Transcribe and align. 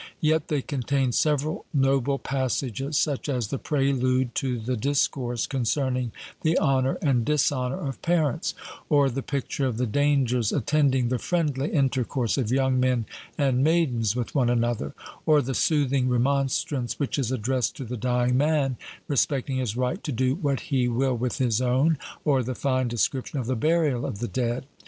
Yet 0.19 0.47
they 0.47 0.63
contain 0.63 1.11
several 1.11 1.65
noble 1.75 2.17
passages, 2.17 2.97
such 2.97 3.29
as 3.29 3.49
the 3.49 3.59
'prelude 3.59 4.33
to 4.33 4.57
the 4.57 4.75
discourse 4.75 5.45
concerning 5.45 6.11
the 6.41 6.57
honour 6.57 6.97
and 7.03 7.23
dishonour 7.23 7.77
of 7.77 8.01
parents,' 8.01 8.55
or 8.89 9.11
the 9.11 9.21
picture 9.21 9.67
of 9.67 9.77
the 9.77 9.85
dangers 9.85 10.51
attending 10.51 11.09
the 11.09 11.19
'friendly 11.19 11.71
intercourse 11.71 12.35
of 12.39 12.51
young 12.51 12.79
men 12.79 13.05
and 13.37 13.63
maidens 13.63 14.15
with 14.15 14.33
one 14.33 14.49
another,' 14.49 14.95
or 15.27 15.39
the 15.39 15.53
soothing 15.53 16.09
remonstrance 16.09 16.97
which 16.97 17.19
is 17.19 17.31
addressed 17.31 17.75
to 17.77 17.83
the 17.85 17.95
dying 17.95 18.35
man 18.35 18.77
respecting 19.07 19.57
his 19.57 19.77
right 19.77 20.03
to 20.03 20.11
do 20.11 20.33
what 20.33 20.61
he 20.71 20.87
will 20.87 21.15
with 21.15 21.37
his 21.37 21.61
own, 21.61 21.99
or 22.25 22.41
the 22.41 22.55
fine 22.55 22.87
description 22.87 23.37
of 23.37 23.45
the 23.45 23.55
burial 23.55 24.03
of 24.03 24.17
the 24.17 24.27
dead. 24.27 24.65